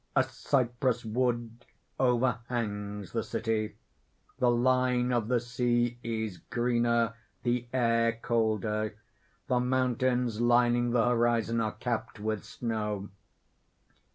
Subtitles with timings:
[0.15, 1.63] A cypress wood
[1.99, 3.75] overhangs the city.
[4.39, 8.95] The line of the sea is greener, the air colder.
[9.45, 13.09] The mountains lining the horizon are capped with snow.